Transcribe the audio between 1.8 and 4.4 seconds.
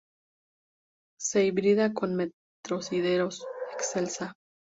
con "Metrosideros excelsa.".